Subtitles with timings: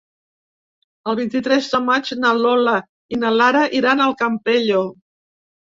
[1.13, 2.75] El vint-i-tres de maig na Lola
[3.17, 4.85] i na Lara iran al Campello.